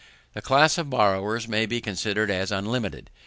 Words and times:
The 0.33 0.41
class 0.41 0.79
of 0.79 0.89
borrowers 0.89 1.47
may 1.47 1.67
be 1.67 1.79
considered 1.79 2.31
as 2.31 2.51
unlimited. 2.51 3.11